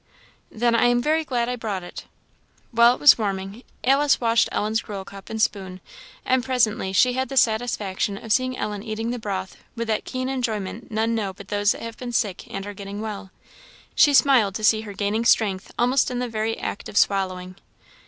"Then 0.49 0.73
I 0.73 0.85
am 0.85 0.99
very 0.99 1.23
glad 1.23 1.47
I 1.47 1.55
brought 1.55 1.83
it." 1.83 2.05
While 2.71 2.95
it 2.95 2.99
was 2.99 3.19
warming, 3.19 3.61
Alice 3.83 4.19
washed 4.19 4.49
Ellen's 4.51 4.81
gruel 4.81 5.05
cup 5.05 5.29
and 5.29 5.39
spoon; 5.39 5.79
and 6.25 6.43
presently 6.43 6.91
she 6.91 7.13
had 7.13 7.29
the 7.29 7.37
satisfaction 7.37 8.17
of 8.17 8.33
seeing 8.33 8.57
Ellen 8.57 8.81
eating 8.81 9.11
the 9.11 9.19
broth 9.19 9.57
with 9.75 9.87
that 9.89 10.03
keen 10.03 10.27
enjoyment 10.27 10.89
none 10.89 11.13
know 11.13 11.33
but 11.33 11.49
those 11.49 11.73
that 11.73 11.83
have 11.83 11.97
been 11.97 12.13
sick 12.13 12.51
and 12.51 12.65
are 12.65 12.73
getting 12.73 12.99
well. 12.99 13.29
She 13.93 14.15
smiled 14.15 14.55
to 14.55 14.63
see 14.63 14.81
her 14.81 14.93
gaining 14.93 15.23
strength 15.23 15.71
almost 15.77 16.09
in 16.09 16.17
the 16.17 16.27
very 16.27 16.57
act 16.57 16.89
of 16.89 16.97
swallowing. 16.97 17.57